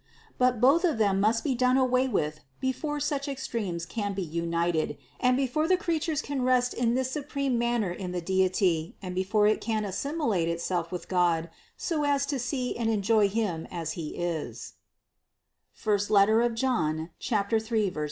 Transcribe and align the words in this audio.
But 0.39 0.59
both 0.59 0.83
of 0.83 0.97
them 0.97 1.19
must 1.19 1.43
be 1.43 1.53
done 1.53 1.77
away 1.77 2.07
with 2.07 2.39
before 2.59 2.99
such 2.99 3.27
ex 3.27 3.47
tremes 3.47 3.87
can 3.87 4.15
be 4.15 4.23
united, 4.23 4.97
and 5.19 5.37
before 5.37 5.67
the 5.67 5.77
creatures 5.77 6.23
can 6.23 6.41
rest 6.41 6.73
in 6.73 6.95
this 6.95 7.11
supreme 7.11 7.59
manner 7.59 7.91
in 7.91 8.11
the 8.11 8.19
Deity 8.19 8.95
and 8.99 9.13
before 9.13 9.45
it 9.45 9.61
can 9.61 9.85
as 9.85 9.97
similate 9.99 10.47
itself 10.47 10.91
with 10.91 11.07
God 11.07 11.51
so 11.77 12.03
as 12.03 12.25
to 12.25 12.39
see 12.39 12.75
and 12.75 12.89
enjoy 12.89 13.29
Him 13.29 13.67
as 13.69 13.91
He 13.91 14.15
is 14.17 14.73
(I 15.85 15.97
John 15.97 16.55
3, 16.55 16.55
2). 16.55 16.57
625. 17.19 17.97